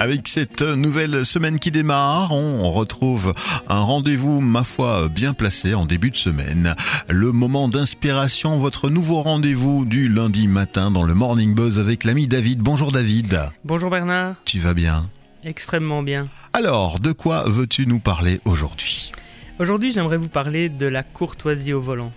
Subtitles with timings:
[0.00, 3.34] Avec cette nouvelle semaine qui démarre, on retrouve
[3.68, 6.76] un rendez-vous, ma foi, bien placé en début de semaine.
[7.08, 12.28] Le moment d'inspiration, votre nouveau rendez-vous du lundi matin dans le Morning Buzz avec l'ami
[12.28, 12.60] David.
[12.60, 13.40] Bonjour David.
[13.64, 14.36] Bonjour Bernard.
[14.44, 15.10] Tu vas bien?
[15.42, 16.22] Extrêmement bien.
[16.52, 19.10] Alors, de quoi veux-tu nous parler aujourd'hui?
[19.58, 22.12] Aujourd'hui, j'aimerais vous parler de la courtoisie au volant.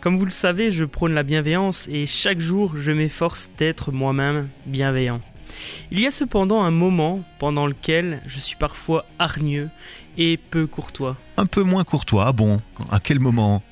[0.00, 4.48] Comme vous le savez, je prône la bienveillance et chaque jour, je m'efforce d'être moi-même
[4.64, 5.20] bienveillant.
[5.90, 9.70] Il y a cependant un moment pendant lequel je suis parfois hargneux
[10.16, 11.16] et peu courtois.
[11.36, 12.60] Un peu moins courtois, bon
[12.90, 13.62] À quel moment?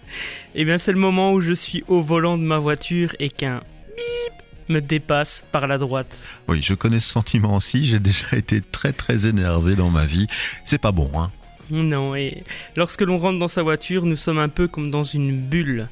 [0.54, 3.62] Eh bien, c'est le moment où je suis au volant de ma voiture et qu'un
[3.96, 4.34] bip
[4.68, 6.18] me dépasse par la droite.
[6.48, 10.26] Oui, je connais ce sentiment aussi, j'ai déjà été très très énervé dans ma vie.
[10.64, 11.30] C'est pas bon, hein
[11.70, 12.44] Non, et
[12.76, 15.88] lorsque l'on rentre dans sa voiture, nous sommes un peu comme dans une bulle,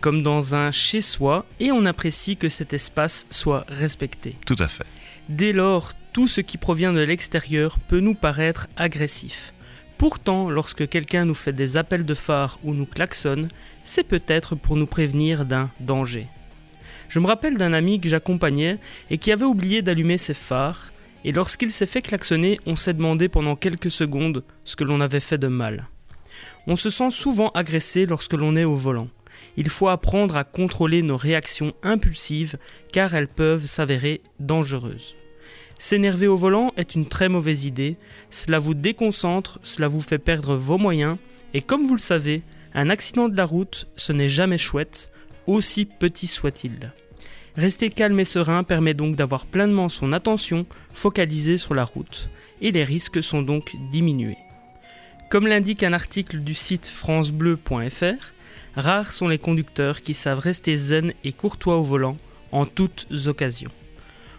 [0.00, 4.36] comme dans un chez-soi, et on apprécie que cet espace soit respecté.
[4.46, 4.86] Tout à fait.
[5.28, 9.52] Dès lors, tout ce qui provient de l'extérieur peut nous paraître agressif.
[9.98, 13.48] Pourtant, lorsque quelqu'un nous fait des appels de phare ou nous klaxonne,
[13.84, 16.28] c'est peut-être pour nous prévenir d'un danger.
[17.08, 18.78] Je me rappelle d'un ami que j'accompagnais
[19.10, 20.92] et qui avait oublié d'allumer ses phares,
[21.24, 25.20] et lorsqu'il s'est fait klaxonner, on s'est demandé pendant quelques secondes ce que l'on avait
[25.20, 25.88] fait de mal.
[26.66, 29.08] On se sent souvent agressé lorsque l'on est au volant.
[29.56, 32.56] Il faut apprendre à contrôler nos réactions impulsives
[32.92, 35.16] car elles peuvent s'avérer dangereuses.
[35.78, 37.96] S'énerver au volant est une très mauvaise idée,
[38.30, 41.18] cela vous déconcentre, cela vous fait perdre vos moyens,
[41.52, 42.42] et comme vous le savez,
[42.74, 45.10] un accident de la route, ce n'est jamais chouette,
[45.46, 46.92] aussi petit soit-il.
[47.56, 52.72] Rester calme et serein permet donc d'avoir pleinement son attention focalisée sur la route, et
[52.72, 54.38] les risques sont donc diminués.
[55.30, 58.34] Comme l'indique un article du site francebleu.fr,
[58.76, 62.16] rares sont les conducteurs qui savent rester zen et courtois au volant
[62.52, 63.72] en toutes occasions.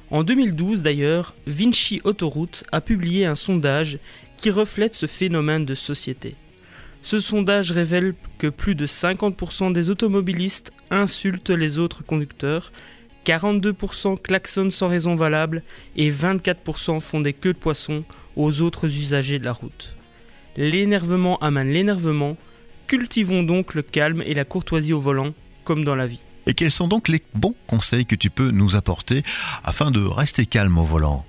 [0.09, 3.99] En 2012 d'ailleurs, Vinci Autoroute a publié un sondage
[4.37, 6.35] qui reflète ce phénomène de société.
[7.01, 12.71] Ce sondage révèle que plus de 50% des automobilistes insultent les autres conducteurs,
[13.25, 15.63] 42% klaxonnent sans raison valable
[15.95, 18.05] et 24% font des queues de poisson
[18.37, 19.95] aux autres usagers de la route.
[20.55, 22.37] L'énervement amène l'énervement,
[22.87, 25.33] cultivons donc le calme et la courtoisie au volant,
[25.63, 26.23] comme dans la vie.
[26.47, 29.23] Et quels sont donc les bons conseils que tu peux nous apporter
[29.63, 31.25] afin de rester calme au volant?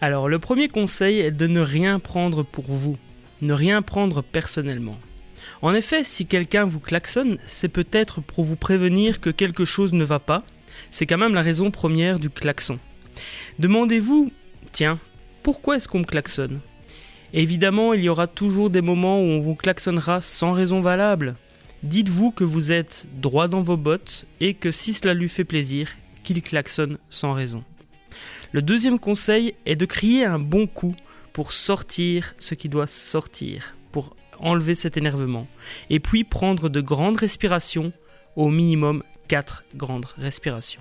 [0.00, 2.98] Alors le premier conseil est de ne rien prendre pour vous,
[3.40, 4.98] ne rien prendre personnellement.
[5.62, 10.04] En effet, si quelqu'un vous klaxonne, c'est peut-être pour vous prévenir que quelque chose ne
[10.04, 10.42] va pas,
[10.90, 12.78] c'est quand même la raison première du klaxon.
[13.58, 14.32] Demandez-vous,
[14.72, 14.98] tiens,
[15.42, 16.60] pourquoi est-ce qu'on me klaxonne?
[17.34, 21.36] Évidemment, il y aura toujours des moments où on vous klaxonnera sans raison valable.
[21.82, 25.96] Dites-vous que vous êtes droit dans vos bottes et que si cela lui fait plaisir,
[26.22, 27.64] qu'il klaxonne sans raison.
[28.52, 30.96] Le deuxième conseil est de crier un bon coup
[31.32, 35.46] pour sortir ce qui doit sortir, pour enlever cet énervement.
[35.90, 37.92] Et puis prendre de grandes respirations,
[38.36, 40.80] au minimum 4 grandes respirations.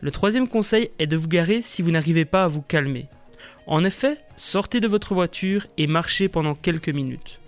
[0.00, 3.08] Le troisième conseil est de vous garer si vous n'arrivez pas à vous calmer.
[3.70, 7.38] En effet, sortez de votre voiture et marchez pendant quelques minutes.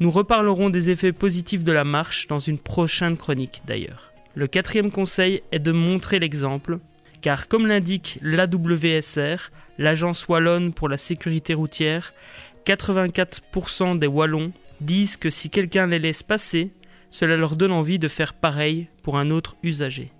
[0.00, 4.10] Nous reparlerons des effets positifs de la marche dans une prochaine chronique d'ailleurs.
[4.34, 6.78] Le quatrième conseil est de montrer l'exemple,
[7.20, 12.14] car comme l'indique l'AWSR, l'Agence wallonne pour la sécurité routière,
[12.64, 16.70] 84% des Wallons disent que si quelqu'un les laisse passer,
[17.10, 20.10] cela leur donne envie de faire pareil pour un autre usager.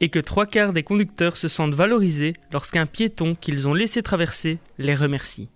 [0.00, 4.58] Et que trois quarts des conducteurs se sentent valorisés lorsqu'un piéton qu'ils ont laissé traverser
[4.78, 5.48] les remercie.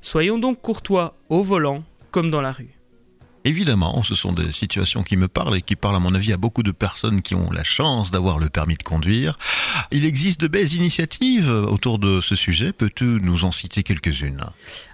[0.00, 2.76] Soyons donc courtois au volant comme dans la rue.
[3.46, 6.36] Évidemment, ce sont des situations qui me parlent et qui parlent à mon avis à
[6.36, 9.38] beaucoup de personnes qui ont la chance d'avoir le permis de conduire.
[9.92, 12.72] Il existe de belles initiatives autour de ce sujet.
[12.72, 14.44] Peux-tu nous en citer quelques-unes?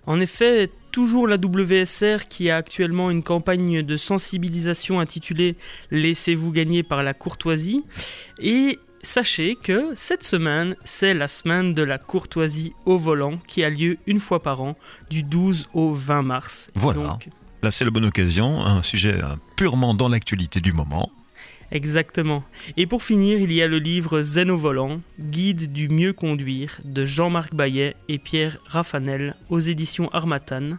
[0.06, 5.56] En effet, toujours la WSR qui a actuellement une campagne de sensibilisation intitulée
[5.90, 7.82] Laissez-vous gagner par la courtoisie.
[8.38, 13.70] Et sachez que cette semaine, c'est la semaine de la courtoisie au volant qui a
[13.70, 14.76] lieu une fois par an,
[15.10, 16.70] du 12 au 20 mars.
[16.74, 17.18] Voilà.
[17.62, 19.20] Là, c'est la bonne occasion, un sujet
[19.56, 21.10] purement dans l'actualité du moment.
[21.72, 22.44] Exactement.
[22.76, 26.78] Et pour finir, il y a le livre Zen au volant, guide du mieux conduire
[26.84, 30.76] de Jean-Marc Bayet et Pierre Raffanel aux éditions Armatan.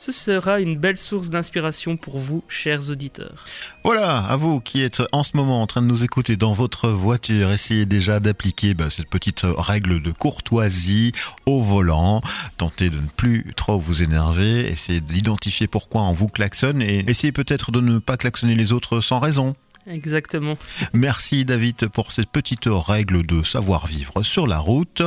[0.00, 3.44] Ce sera une belle source d'inspiration pour vous, chers auditeurs.
[3.82, 6.88] Voilà, à vous qui êtes en ce moment en train de nous écouter dans votre
[6.88, 11.10] voiture, essayez déjà d'appliquer bah, cette petite règle de courtoisie
[11.46, 12.22] au volant.
[12.58, 17.32] Tentez de ne plus trop vous énerver, essayez d'identifier pourquoi on vous klaxonne et essayez
[17.32, 19.56] peut-être de ne pas klaxonner les autres sans raison.
[19.88, 20.56] Exactement.
[20.92, 25.02] Merci David pour cette petite règle de savoir-vivre sur la route.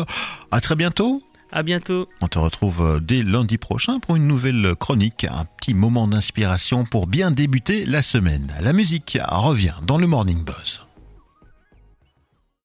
[0.52, 1.22] À très bientôt.
[1.52, 2.08] À bientôt.
[2.22, 6.86] On te retrouve euh, dès lundi prochain pour une nouvelle chronique, un petit moment d'inspiration
[6.86, 8.54] pour bien débuter la semaine.
[8.62, 10.86] La musique revient dans le Morning Buzz.